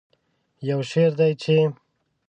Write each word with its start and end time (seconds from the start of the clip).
یو 0.69 0.79
شعر 0.91 1.11
دی 1.19 1.31
چې 1.41 1.55